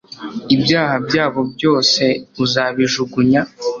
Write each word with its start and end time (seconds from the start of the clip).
ibyaha 0.55 0.95
byabo 1.07 1.41
byose 1.53 2.03
uzabijugunya 2.43 3.41